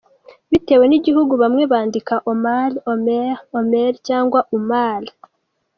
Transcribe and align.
Bitewe 0.51 0.85
n’igihugu 0.87 1.33
bamwe 1.41 1.63
bandika 1.71 2.15
Omar, 2.31 2.71
Omer, 2.93 3.35
Ömer 3.59 3.93
cyangwa 4.07 4.39
Umar. 4.57 5.01